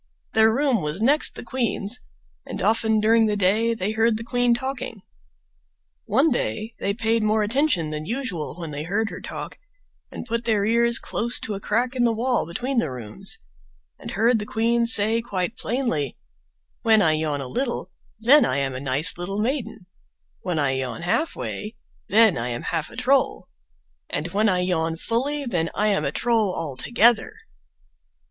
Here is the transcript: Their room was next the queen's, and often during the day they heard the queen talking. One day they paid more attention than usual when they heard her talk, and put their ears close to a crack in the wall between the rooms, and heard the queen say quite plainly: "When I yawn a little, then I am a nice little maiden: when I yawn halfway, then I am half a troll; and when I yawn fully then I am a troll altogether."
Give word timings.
Their 0.33 0.51
room 0.51 0.81
was 0.81 0.99
next 1.03 1.35
the 1.35 1.43
queen's, 1.43 1.99
and 2.43 2.59
often 2.59 2.99
during 2.99 3.27
the 3.27 3.35
day 3.37 3.75
they 3.75 3.91
heard 3.91 4.17
the 4.17 4.23
queen 4.23 4.55
talking. 4.55 5.03
One 6.05 6.31
day 6.31 6.73
they 6.79 6.95
paid 6.95 7.21
more 7.21 7.43
attention 7.43 7.91
than 7.91 8.07
usual 8.07 8.55
when 8.59 8.71
they 8.71 8.81
heard 8.81 9.11
her 9.11 9.19
talk, 9.21 9.59
and 10.09 10.25
put 10.25 10.45
their 10.45 10.65
ears 10.65 10.97
close 10.97 11.39
to 11.41 11.53
a 11.53 11.59
crack 11.59 11.93
in 11.95 12.03
the 12.03 12.11
wall 12.13 12.47
between 12.47 12.79
the 12.79 12.89
rooms, 12.89 13.37
and 13.99 14.09
heard 14.09 14.39
the 14.39 14.45
queen 14.47 14.87
say 14.87 15.21
quite 15.21 15.55
plainly: 15.55 16.17
"When 16.81 17.03
I 17.03 17.11
yawn 17.11 17.39
a 17.39 17.45
little, 17.47 17.91
then 18.17 18.43
I 18.43 18.57
am 18.57 18.73
a 18.73 18.79
nice 18.79 19.19
little 19.19 19.37
maiden: 19.39 19.85
when 20.41 20.57
I 20.57 20.71
yawn 20.71 21.03
halfway, 21.03 21.75
then 22.09 22.39
I 22.39 22.47
am 22.47 22.63
half 22.63 22.89
a 22.89 22.95
troll; 22.95 23.49
and 24.09 24.29
when 24.29 24.49
I 24.49 24.61
yawn 24.61 24.95
fully 24.97 25.45
then 25.45 25.69
I 25.75 25.89
am 25.89 26.05
a 26.05 26.11
troll 26.11 26.55
altogether." 26.55 27.31